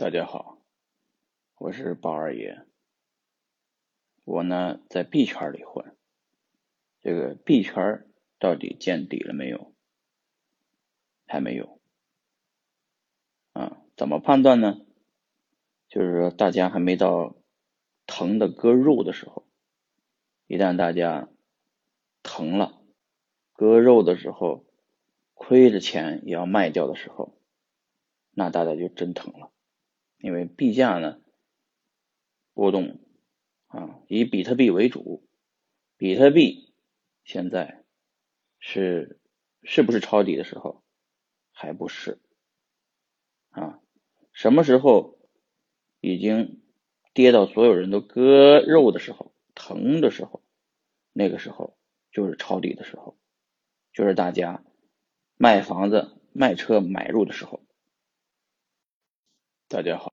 [0.00, 0.56] 大家好，
[1.58, 2.64] 我是宝二爷。
[4.24, 5.94] 我呢在币圈里混，
[7.02, 9.74] 这个币圈到底见底了没有？
[11.26, 11.82] 还没有。
[13.52, 14.80] 啊，怎么判断呢？
[15.86, 17.36] 就是说大家还没到
[18.06, 19.46] 疼的割肉的时候，
[20.46, 21.28] 一旦大家
[22.22, 22.80] 疼了，
[23.52, 24.64] 割肉的时候，
[25.34, 27.38] 亏着钱也要卖掉的时候，
[28.30, 29.52] 那大家就真疼了。
[30.20, 31.18] 因为币价呢
[32.52, 33.00] 波动
[33.66, 35.26] 啊，以比特币为主，
[35.96, 36.74] 比特币
[37.24, 37.84] 现在
[38.58, 39.18] 是
[39.62, 40.82] 是不是抄底的时候？
[41.52, 42.18] 还不是
[43.50, 43.80] 啊？
[44.32, 45.18] 什么时候
[46.00, 46.62] 已经
[47.12, 50.42] 跌到所有人都割肉的时候，疼的时候，
[51.12, 51.76] 那个时候
[52.12, 53.18] 就是抄底的时候，
[53.92, 54.64] 就是大家
[55.36, 57.60] 卖房子、卖车、买入的时候。
[59.68, 60.08] 大家好。